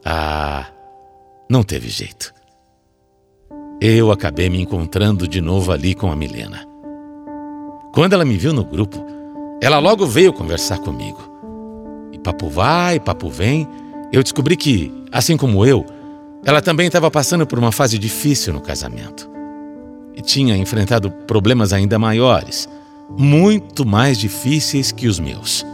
Ah, 0.05 0.67
não 1.49 1.63
teve 1.63 1.89
jeito. 1.89 2.33
Eu 3.79 4.11
acabei 4.11 4.49
me 4.49 4.61
encontrando 4.61 5.27
de 5.27 5.41
novo 5.41 5.71
ali 5.71 5.93
com 5.93 6.11
a 6.11 6.15
Milena. 6.15 6.65
Quando 7.93 8.13
ela 8.13 8.25
me 8.25 8.37
viu 8.37 8.53
no 8.53 8.63
grupo, 8.63 9.05
ela 9.61 9.79
logo 9.79 10.05
veio 10.05 10.33
conversar 10.33 10.79
comigo. 10.79 11.19
E 12.11 12.17
papo 12.17 12.49
vai, 12.49 12.99
papo 12.99 13.29
vem, 13.29 13.67
eu 14.11 14.23
descobri 14.23 14.55
que, 14.55 14.91
assim 15.11 15.35
como 15.37 15.65
eu, 15.65 15.85
ela 16.45 16.61
também 16.61 16.87
estava 16.87 17.09
passando 17.11 17.45
por 17.45 17.59
uma 17.59 17.71
fase 17.71 17.97
difícil 17.97 18.53
no 18.53 18.61
casamento. 18.61 19.29
E 20.15 20.21
tinha 20.21 20.55
enfrentado 20.55 21.11
problemas 21.11 21.73
ainda 21.73 21.97
maiores, 21.97 22.69
muito 23.17 23.85
mais 23.85 24.17
difíceis 24.17 24.91
que 24.91 25.07
os 25.07 25.19
meus. 25.19 25.65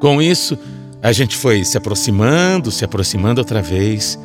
Com 0.00 0.22
isso, 0.22 0.56
a 1.02 1.12
gente 1.12 1.36
foi 1.36 1.64
se 1.64 1.76
aproximando, 1.76 2.70
se 2.70 2.84
aproximando 2.84 3.40
outra 3.40 3.60
vez, 3.60 4.18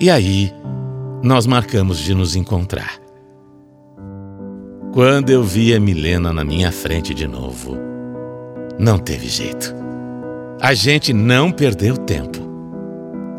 e 0.00 0.10
aí 0.10 0.52
nós 1.22 1.46
marcamos 1.46 1.98
de 1.98 2.14
nos 2.14 2.36
encontrar. 2.36 2.98
Quando 4.92 5.30
eu 5.30 5.42
vi 5.42 5.74
a 5.74 5.80
Milena 5.80 6.32
na 6.32 6.44
minha 6.44 6.72
frente 6.72 7.14
de 7.14 7.26
novo, 7.26 7.76
não 8.78 8.98
teve 8.98 9.28
jeito. 9.28 9.74
A 10.60 10.74
gente 10.74 11.12
não 11.12 11.52
perdeu 11.52 11.96
tempo. 11.96 12.38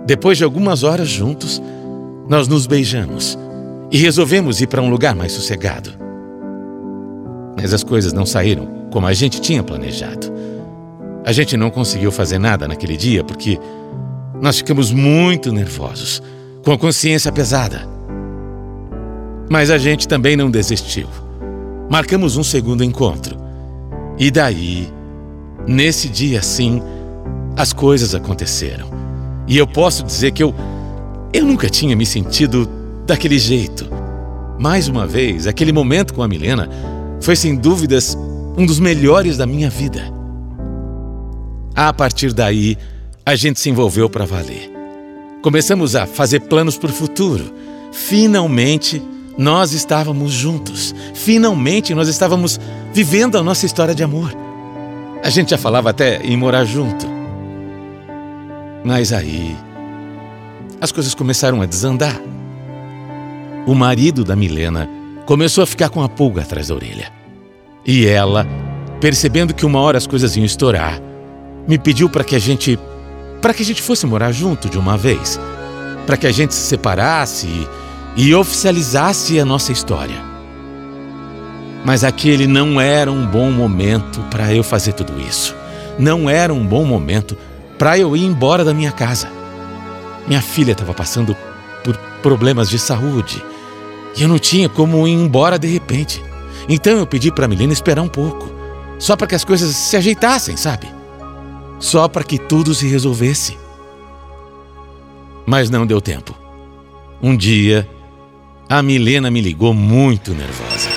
Depois 0.05 0.38
de 0.38 0.43
algumas 0.43 0.83
horas 0.83 1.09
juntos, 1.09 1.61
nós 2.29 2.47
nos 2.47 2.65
beijamos 2.65 3.38
e 3.91 3.97
resolvemos 3.97 4.61
ir 4.61 4.67
para 4.67 4.81
um 4.81 4.89
lugar 4.89 5.15
mais 5.15 5.31
sossegado. 5.31 5.98
Mas 7.57 7.73
as 7.73 7.83
coisas 7.83 8.13
não 8.13 8.25
saíram 8.25 8.67
como 8.91 9.05
a 9.05 9.13
gente 9.13 9.41
tinha 9.41 9.63
planejado. 9.63 10.31
A 11.25 11.31
gente 11.31 11.55
não 11.57 11.69
conseguiu 11.69 12.11
fazer 12.11 12.39
nada 12.39 12.67
naquele 12.67 12.97
dia 12.97 13.23
porque 13.23 13.59
nós 14.41 14.57
ficamos 14.57 14.91
muito 14.91 15.51
nervosos, 15.51 16.21
com 16.63 16.71
a 16.71 16.77
consciência 16.77 17.31
pesada. 17.31 17.87
Mas 19.49 19.69
a 19.69 19.77
gente 19.77 20.07
também 20.07 20.35
não 20.35 20.49
desistiu. 20.49 21.07
Marcamos 21.89 22.37
um 22.37 22.43
segundo 22.43 22.83
encontro. 22.83 23.37
E 24.17 24.29
daí, 24.29 24.87
nesse 25.67 26.07
dia 26.07 26.41
sim, 26.41 26.81
as 27.57 27.73
coisas 27.73 28.15
aconteceram. 28.15 28.87
E 29.47 29.57
eu 29.57 29.67
posso 29.67 30.03
dizer 30.03 30.31
que 30.31 30.43
eu 30.43 30.53
eu 31.31 31.45
nunca 31.45 31.69
tinha 31.69 31.95
me 31.95 32.05
sentido 32.05 32.67
daquele 33.05 33.37
jeito. 33.37 33.87
Mais 34.59 34.87
uma 34.87 35.05
vez, 35.05 35.45
aquele 35.45 35.71
momento 35.71 36.13
com 36.13 36.23
a 36.23 36.27
Milena 36.27 36.67
foi 37.21 37.35
sem 37.35 37.55
dúvidas 37.55 38.17
um 38.57 38.65
dos 38.65 38.79
melhores 38.79 39.38
da 39.38 39.45
minha 39.45 39.69
vida. 39.69 40.01
A 41.75 41.93
partir 41.93 42.33
daí, 42.33 42.77
a 43.25 43.35
gente 43.35 43.59
se 43.59 43.69
envolveu 43.69 44.09
para 44.09 44.25
valer. 44.25 44.71
Começamos 45.41 45.95
a 45.95 46.05
fazer 46.05 46.41
planos 46.41 46.77
para 46.77 46.89
o 46.89 46.93
futuro. 46.93 47.53
Finalmente, 47.91 49.01
nós 49.38 49.71
estávamos 49.71 50.33
juntos. 50.33 50.93
Finalmente 51.13 51.95
nós 51.95 52.09
estávamos 52.09 52.59
vivendo 52.93 53.38
a 53.38 53.43
nossa 53.43 53.65
história 53.65 53.95
de 53.95 54.03
amor. 54.03 54.33
A 55.23 55.29
gente 55.29 55.51
já 55.51 55.57
falava 55.57 55.89
até 55.89 56.21
em 56.21 56.35
morar 56.35 56.65
junto. 56.65 57.05
Mas 58.83 59.13
aí 59.13 59.55
as 60.81 60.91
coisas 60.91 61.15
começaram 61.15 61.61
a 61.61 61.65
desandar. 61.65 62.19
O 63.65 63.73
marido 63.73 64.25
da 64.25 64.35
Milena 64.35 64.89
começou 65.29 65.63
a 65.63 65.67
ficar 65.67 65.89
com 65.89 66.01
a 66.01 66.09
pulga 66.09 66.41
atrás 66.41 66.69
da 66.69 66.74
orelha. 66.74 67.12
E 67.86 68.07
ela, 68.07 68.48
percebendo 69.00 69.53
que 69.53 69.63
uma 69.63 69.79
hora 69.79 69.95
as 69.95 70.07
coisas 70.07 70.36
iam 70.36 70.43
estourar, 70.43 71.00
me 71.67 71.77
pediu 71.77 72.09
para 72.09 72.24
que 72.24 72.36
a 72.36 72.39
gente 72.39 72.79
para 73.39 73.53
que 73.53 73.62
a 73.62 73.65
gente 73.65 73.79
fosse 73.79 74.07
morar 74.07 74.31
junto 74.31 74.67
de 74.67 74.79
uma 74.79 74.98
vez, 74.98 75.39
para 76.07 76.17
que 76.17 76.25
a 76.25 76.31
gente 76.31 76.55
se 76.55 76.62
separasse 76.62 77.45
e 77.45 77.67
e 78.17 78.33
oficializasse 78.33 79.39
a 79.39 79.45
nossa 79.45 79.71
história. 79.71 80.19
Mas 81.86 82.03
aquele 82.03 82.48
não 82.48 82.81
era 82.81 83.12
um 83.12 83.27
bom 83.27 83.51
momento 83.51 84.19
para 84.31 84.51
eu 84.51 84.63
fazer 84.63 84.93
tudo 84.93 85.13
isso. 85.21 85.55
Não 86.00 86.27
era 86.27 86.51
um 86.51 86.65
bom 86.65 86.83
momento 86.83 87.38
para 87.77 88.00
eu 88.00 88.17
ir 88.17 88.25
embora 88.25 88.65
da 88.65 88.74
minha 88.74 88.91
casa. 88.91 89.29
Minha 90.27 90.41
filha 90.41 90.71
estava 90.71 90.93
passando 90.95 91.38
por 91.83 91.95
problemas 92.24 92.67
de 92.67 92.79
saúde 92.79 93.43
e 94.17 94.23
eu 94.23 94.27
não 94.27 94.39
tinha 94.39 94.67
como 94.67 95.07
ir 95.07 95.13
embora 95.13 95.57
de 95.57 95.67
repente. 95.67 96.23
Então 96.67 96.97
eu 96.97 97.07
pedi 97.07 97.31
para 97.31 97.45
a 97.45 97.47
Milena 97.47 97.73
esperar 97.73 98.01
um 98.01 98.07
pouco, 98.07 98.49
só 98.97 99.15
para 99.15 99.27
que 99.27 99.35
as 99.35 99.43
coisas 99.43 99.75
se 99.75 99.95
ajeitassem, 99.95 100.55
sabe? 100.57 100.87
Só 101.79 102.07
para 102.07 102.23
que 102.23 102.37
tudo 102.37 102.73
se 102.75 102.87
resolvesse. 102.87 103.57
Mas 105.45 105.69
não 105.69 105.85
deu 105.85 106.01
tempo. 106.01 106.35
Um 107.21 107.35
dia, 107.35 107.89
a 108.69 108.83
Milena 108.83 109.31
me 109.31 109.41
ligou 109.41 109.73
muito 109.73 110.33
nervosa. 110.33 110.89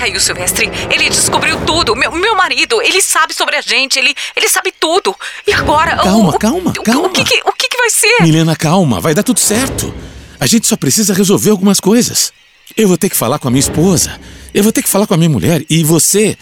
Caiu, 0.00 0.18
Silvestre. 0.18 0.70
Ele 0.90 1.10
descobriu 1.10 1.60
tudo. 1.66 1.94
Meu, 1.94 2.10
meu 2.10 2.34
marido, 2.34 2.80
ele 2.80 3.02
sabe 3.02 3.34
sobre 3.34 3.54
a 3.56 3.60
gente. 3.60 3.98
Ele, 3.98 4.14
ele 4.34 4.48
sabe 4.48 4.72
tudo. 4.80 5.14
E 5.46 5.52
agora? 5.52 5.94
Calma, 5.96 6.30
o, 6.30 6.38
calma, 6.38 6.70
o, 6.70 6.82
calma. 6.82 7.06
O, 7.08 7.10
que, 7.10 7.22
que- 7.22 7.42
o 7.44 7.52
que, 7.52 7.68
que 7.68 7.76
vai 7.76 7.90
ser? 7.90 8.22
Milena, 8.22 8.56
calma, 8.56 8.98
vai 8.98 9.12
dar 9.14 9.22
tudo 9.22 9.38
certo. 9.38 9.94
A 10.40 10.46
gente 10.46 10.66
só 10.66 10.74
precisa 10.74 11.12
resolver 11.12 11.50
algumas 11.50 11.80
coisas. 11.80 12.32
Eu 12.74 12.88
vou 12.88 12.96
ter 12.96 13.10
que 13.10 13.16
falar 13.16 13.38
com 13.38 13.48
a 13.48 13.50
minha 13.50 13.60
esposa. 13.60 14.18
Eu 14.54 14.62
vou 14.62 14.72
ter 14.72 14.82
que 14.82 14.88
falar 14.88 15.06
com 15.06 15.12
a 15.12 15.16
minha 15.18 15.28
mulher. 15.28 15.62
E 15.68 15.84
você. 15.84 16.34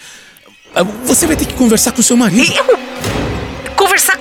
ah, 0.73 0.83
Você 1.03 1.27
vai 1.27 1.35
ter 1.35 1.43
que 1.45 1.53
conversar 1.55 1.91
com 1.91 1.99
o 1.99 2.03
seu 2.03 2.15
marido. 2.15 2.53
Eu? 2.53 2.79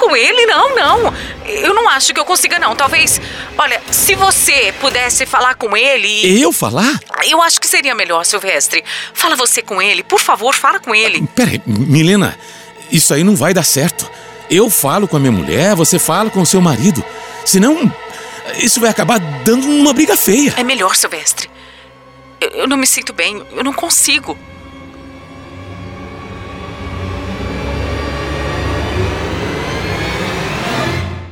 Com 0.08 0.16
ele? 0.16 0.46
Não, 0.46 0.74
não. 0.74 1.14
Eu 1.46 1.74
não 1.74 1.86
acho 1.86 2.14
que 2.14 2.18
eu 2.20 2.24
consiga, 2.24 2.58
não. 2.58 2.74
Talvez. 2.74 3.20
Olha, 3.58 3.78
se 3.90 4.14
você 4.14 4.72
pudesse 4.80 5.26
falar 5.26 5.54
com 5.54 5.76
ele. 5.76 6.08
e- 6.08 6.40
Eu 6.40 6.50
falar? 6.50 6.98
Eu 7.26 7.42
acho 7.42 7.60
que 7.60 7.66
seria 7.66 7.94
melhor, 7.94 8.24
Silvestre. 8.24 8.82
Fala 9.12 9.36
você 9.36 9.60
com 9.60 9.82
ele. 9.82 10.02
Por 10.02 10.18
favor, 10.18 10.54
fala 10.54 10.80
com 10.80 10.94
ele. 10.94 11.28
Peraí, 11.34 11.60
Milena, 11.66 12.38
isso 12.90 13.12
aí 13.12 13.22
não 13.22 13.36
vai 13.36 13.52
dar 13.52 13.64
certo. 13.64 14.10
Eu 14.50 14.70
falo 14.70 15.06
com 15.06 15.18
a 15.18 15.20
minha 15.20 15.30
mulher, 15.32 15.74
você 15.74 15.98
fala 15.98 16.30
com 16.30 16.40
o 16.40 16.46
seu 16.46 16.62
marido. 16.62 17.04
Senão, 17.44 17.92
isso 18.56 18.80
vai 18.80 18.88
acabar 18.88 19.18
dando 19.20 19.66
uma 19.68 19.92
briga 19.92 20.16
feia. 20.16 20.54
É 20.56 20.64
melhor, 20.64 20.96
Silvestre. 20.96 21.50
Eu, 22.40 22.48
eu 22.62 22.66
não 22.66 22.78
me 22.78 22.86
sinto 22.86 23.12
bem. 23.12 23.42
Eu 23.52 23.62
não 23.62 23.74
consigo. 23.74 24.38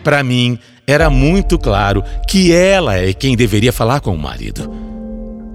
Pra 0.07 0.23
mim, 0.23 0.57
era 0.87 1.11
muito 1.11 1.59
claro 1.59 2.01
que 2.29 2.53
ela 2.53 2.97
é 2.97 3.13
quem 3.13 3.37
deveria 3.37 3.73
falar 3.73 3.99
com 3.99 4.15
o 4.15 4.17
marido. 4.17 4.73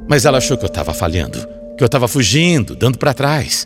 Mas 0.10 0.26
ela 0.26 0.40
achou 0.40 0.58
que 0.58 0.66
eu 0.66 0.68
estava 0.68 0.94
falhando, 0.94 1.40
que 1.78 1.82
eu 1.82 1.86
estava 1.86 2.06
fugindo, 2.06 2.76
dando 2.76 2.98
pra 2.98 3.14
trás. 3.14 3.66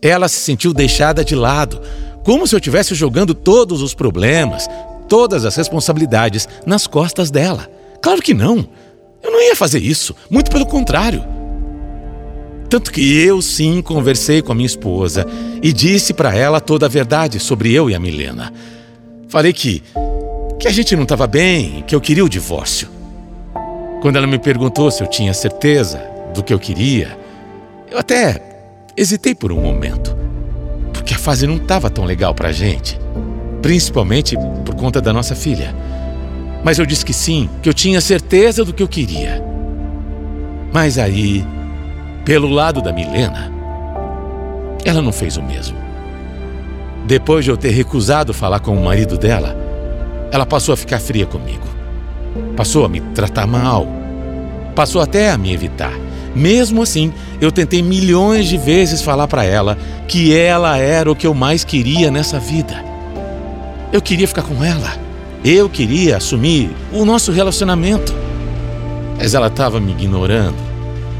Ela 0.00 0.28
se 0.28 0.36
sentiu 0.36 0.72
deixada 0.72 1.24
de 1.24 1.34
lado, 1.34 1.82
como 2.22 2.46
se 2.46 2.54
eu 2.54 2.60
estivesse 2.60 2.94
jogando 2.94 3.34
todos 3.34 3.82
os 3.82 3.94
problemas, 3.94 4.68
todas 5.08 5.44
as 5.44 5.56
responsabilidades 5.56 6.48
nas 6.64 6.86
costas 6.86 7.28
dela. 7.28 7.68
Claro 8.00 8.22
que 8.22 8.32
não. 8.32 8.64
Eu 9.24 9.32
não 9.32 9.42
ia 9.42 9.56
fazer 9.56 9.82
isso, 9.82 10.14
muito 10.30 10.52
pelo 10.52 10.66
contrário. 10.66 11.24
Tanto 12.70 12.92
que 12.92 13.20
eu 13.24 13.42
sim 13.42 13.82
conversei 13.82 14.40
com 14.40 14.52
a 14.52 14.54
minha 14.54 14.66
esposa 14.66 15.26
e 15.60 15.72
disse 15.72 16.14
pra 16.14 16.32
ela 16.32 16.60
toda 16.60 16.86
a 16.86 16.88
verdade 16.88 17.40
sobre 17.40 17.72
eu 17.72 17.90
e 17.90 17.94
a 17.96 17.98
Milena. 17.98 18.52
Falei 19.26 19.52
que 19.52 19.82
que 20.62 20.68
a 20.68 20.70
gente 20.70 20.94
não 20.94 21.02
estava 21.02 21.26
bem, 21.26 21.82
que 21.84 21.92
eu 21.92 22.00
queria 22.00 22.24
o 22.24 22.28
divórcio. 22.28 22.88
Quando 24.00 24.14
ela 24.14 24.28
me 24.28 24.38
perguntou 24.38 24.92
se 24.92 25.02
eu 25.02 25.08
tinha 25.08 25.34
certeza 25.34 26.00
do 26.32 26.40
que 26.40 26.54
eu 26.54 26.58
queria, 26.58 27.18
eu 27.90 27.98
até 27.98 28.40
hesitei 28.96 29.34
por 29.34 29.50
um 29.50 29.60
momento, 29.60 30.16
porque 30.92 31.14
a 31.14 31.18
fase 31.18 31.48
não 31.48 31.56
estava 31.56 31.90
tão 31.90 32.04
legal 32.04 32.32
pra 32.32 32.52
gente, 32.52 32.96
principalmente 33.60 34.36
por 34.64 34.76
conta 34.76 35.00
da 35.00 35.12
nossa 35.12 35.34
filha. 35.34 35.74
Mas 36.62 36.78
eu 36.78 36.86
disse 36.86 37.04
que 37.04 37.12
sim, 37.12 37.50
que 37.60 37.68
eu 37.68 37.74
tinha 37.74 38.00
certeza 38.00 38.64
do 38.64 38.72
que 38.72 38.84
eu 38.84 38.88
queria. 38.88 39.44
Mas 40.72 40.96
aí, 40.96 41.44
pelo 42.24 42.48
lado 42.48 42.80
da 42.80 42.92
Milena, 42.92 43.52
ela 44.84 45.02
não 45.02 45.10
fez 45.10 45.36
o 45.36 45.42
mesmo. 45.42 45.76
Depois 47.04 47.44
de 47.44 47.50
eu 47.50 47.56
ter 47.56 47.70
recusado 47.70 48.32
falar 48.32 48.60
com 48.60 48.76
o 48.76 48.84
marido 48.84 49.18
dela, 49.18 49.61
ela 50.32 50.46
passou 50.46 50.72
a 50.72 50.76
ficar 50.76 50.98
fria 50.98 51.26
comigo. 51.26 51.66
Passou 52.56 52.86
a 52.86 52.88
me 52.88 53.02
tratar 53.14 53.46
mal. 53.46 53.86
Passou 54.74 55.02
até 55.02 55.30
a 55.30 55.36
me 55.36 55.52
evitar. 55.52 55.92
Mesmo 56.34 56.80
assim, 56.80 57.12
eu 57.38 57.52
tentei 57.52 57.82
milhões 57.82 58.48
de 58.48 58.56
vezes 58.56 59.02
falar 59.02 59.28
para 59.28 59.44
ela 59.44 59.76
que 60.08 60.34
ela 60.34 60.78
era 60.78 61.12
o 61.12 61.14
que 61.14 61.26
eu 61.26 61.34
mais 61.34 61.64
queria 61.64 62.10
nessa 62.10 62.40
vida. 62.40 62.82
Eu 63.92 64.00
queria 64.00 64.26
ficar 64.26 64.42
com 64.42 64.64
ela. 64.64 64.96
Eu 65.44 65.68
queria 65.68 66.16
assumir 66.16 66.70
o 66.90 67.04
nosso 67.04 67.30
relacionamento. 67.30 68.14
Mas 69.18 69.34
ela 69.34 69.48
estava 69.48 69.78
me 69.78 69.92
ignorando. 69.92 70.56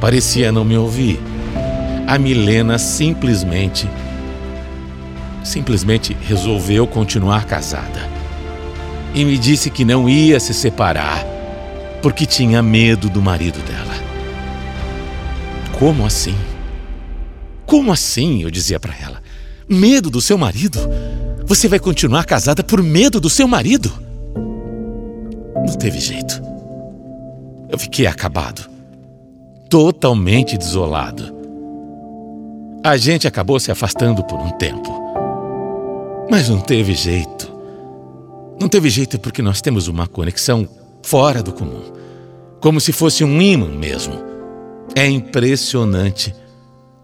Parecia 0.01 0.51
não 0.51 0.65
me 0.65 0.79
ouvir. 0.79 1.21
A 2.07 2.19
Milena 2.19 2.79
simplesmente. 2.79 3.87
simplesmente 5.45 6.17
resolveu 6.27 6.87
continuar 6.87 7.45
casada 7.45 8.12
e 9.15 9.25
me 9.25 9.37
disse 9.39 9.71
que 9.71 9.85
não 9.85 10.09
ia 10.09 10.41
se 10.41 10.55
separar 10.55 11.25
porque 12.03 12.27
tinha 12.27 12.63
medo 12.63 13.09
do 13.09 13.23
marido 13.23 13.61
dela. 13.61 13.95
Como 15.79 16.05
assim? 16.05 16.35
Como 17.65 17.93
assim? 17.93 18.43
Eu 18.43 18.51
dizia 18.51 18.81
para 18.81 18.95
ela. 19.01 19.23
Medo 19.69 20.11
do 20.11 20.21
seu 20.21 20.37
marido? 20.37 20.79
Você 21.47 21.69
vai 21.69 21.79
continuar 21.79 22.25
casada 22.25 22.63
por 22.65 22.83
medo 22.83 23.21
do 23.21 23.31
seu 23.31 23.47
marido? 23.47 23.93
Não 25.55 25.75
teve 25.75 26.01
jeito. 26.01 26.43
Eu 27.71 27.79
fiquei 27.79 28.07
acabado, 28.07 28.69
totalmente 29.71 30.59
desolado. 30.59 31.33
A 32.85 32.97
gente 32.97 33.29
acabou 33.29 33.61
se 33.61 33.71
afastando 33.71 34.25
por 34.25 34.39
um 34.41 34.51
tempo. 34.59 35.01
Mas 36.29 36.49
não 36.49 36.61
teve 36.61 36.95
jeito. 36.95 37.52
Não 38.61 38.69
teve 38.69 38.89
jeito 38.89 39.19
porque 39.19 39.43
nós 39.43 39.61
temos 39.61 39.89
uma 39.89 40.07
conexão 40.07 40.69
fora 41.03 41.43
do 41.43 41.53
comum. 41.53 41.93
Como 42.61 42.81
se 42.81 42.93
fosse 42.93 43.25
um 43.25 43.41
ímã 43.41 43.69
mesmo. 43.69 44.15
É 44.95 45.07
impressionante 45.09 46.35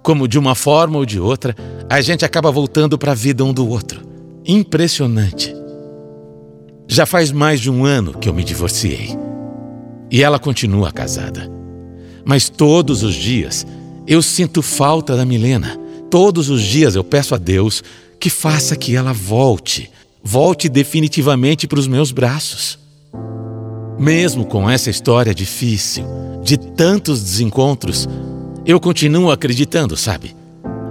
como, 0.03 0.27
de 0.27 0.39
uma 0.39 0.55
forma 0.55 0.99
ou 0.99 1.05
de 1.05 1.21
outra, 1.21 1.55
a 1.91 2.01
gente 2.01 2.25
acaba 2.25 2.51
voltando 2.51 2.97
para 2.97 3.13
a 3.13 3.15
vida 3.15 3.45
um 3.45 3.53
do 3.53 3.69
outro. 3.69 4.01
Impressionante. 4.47 5.55
Já 6.87 7.05
faz 7.05 7.31
mais 7.31 7.61
de 7.61 7.71
um 7.71 7.85
ano 7.85 8.15
que 8.15 8.29
eu 8.29 8.33
me 8.33 8.43
divorciei. 8.43 9.15
E 10.11 10.23
ela 10.23 10.39
continua 10.39 10.91
casada. 10.91 11.51
Mas 12.25 12.49
todos 12.49 13.03
os 13.03 13.15
dias 13.15 13.67
eu 14.07 14.23
sinto 14.23 14.63
falta 14.63 15.15
da 15.15 15.27
Milena. 15.27 15.79
Todos 16.11 16.49
os 16.49 16.63
dias 16.63 16.95
eu 16.95 17.05
peço 17.05 17.35
a 17.35 17.39
Deus 17.39 17.83
que 18.19 18.31
faça 18.31 18.75
que 18.77 18.97
ela 18.97 19.13
volte 19.13 19.91
volte 20.23 20.69
definitivamente 20.69 21.67
para 21.67 21.79
os 21.79 21.87
meus 21.87 22.13
braços. 22.13 22.79
Mesmo 23.99 24.45
com 24.45 24.69
essa 24.69 24.91
história 24.91 25.35
difícil, 25.35 26.05
de 26.43 26.57
tantos 26.57 27.23
desencontros, 27.23 28.09
eu 28.65 28.79
continuo 28.79 29.31
acreditando, 29.31 29.97
sabe? 29.97 30.37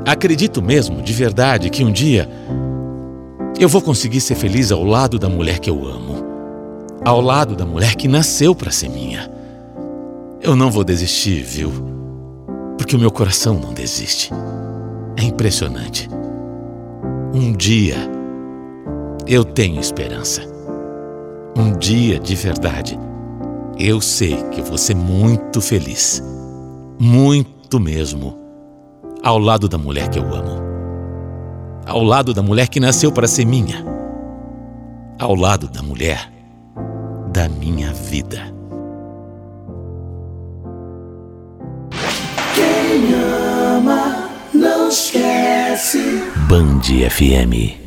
Acredito 0.05 0.61
mesmo, 0.61 1.01
de 1.01 1.13
verdade, 1.13 1.69
que 1.69 1.83
um 1.83 1.91
dia 1.91 2.29
eu 3.59 3.69
vou 3.69 3.81
conseguir 3.81 4.21
ser 4.21 4.35
feliz 4.35 4.71
ao 4.71 4.83
lado 4.83 5.17
da 5.17 5.29
mulher 5.29 5.59
que 5.59 5.69
eu 5.69 5.87
amo, 5.87 6.23
ao 7.03 7.21
lado 7.21 7.55
da 7.55 7.65
mulher 7.65 7.95
que 7.95 8.07
nasceu 8.07 8.53
para 8.53 8.71
ser 8.71 8.89
minha. 8.89 9.31
Eu 10.41 10.55
não 10.55 10.69
vou 10.69 10.83
desistir, 10.83 11.43
viu? 11.43 11.71
Porque 12.77 12.95
o 12.95 12.99
meu 12.99 13.11
coração 13.11 13.59
não 13.59 13.73
desiste. 13.73 14.31
É 15.17 15.23
impressionante. 15.23 16.07
Um 17.33 17.51
dia 17.53 18.16
eu 19.27 19.43
tenho 19.43 19.79
esperança. 19.79 20.41
Um 21.55 21.73
dia 21.77 22.19
de 22.19 22.35
verdade, 22.35 22.97
eu 23.77 23.99
sei 23.99 24.41
que 24.51 24.61
vou 24.61 24.77
ser 24.77 24.95
muito 24.95 25.59
feliz. 25.59 26.23
Muito 26.99 27.79
mesmo. 27.79 28.37
Ao 29.23 29.37
lado 29.37 29.67
da 29.67 29.77
mulher 29.77 30.07
que 30.09 30.17
eu 30.17 30.33
amo. 30.33 30.65
Ao 31.85 32.01
lado 32.01 32.33
da 32.33 32.41
mulher 32.41 32.69
que 32.69 32.79
nasceu 32.79 33.11
para 33.11 33.27
ser 33.27 33.45
minha. 33.45 33.85
Ao 35.19 35.35
lado 35.35 35.67
da 35.67 35.81
mulher 35.81 36.31
da 37.33 37.49
minha 37.49 37.91
vida. 37.93 38.53
Quem 42.55 43.13
ama 43.13 44.29
não 44.53 44.89
esquece. 44.89 46.23
Band 46.47 46.81
FM. 47.09 47.86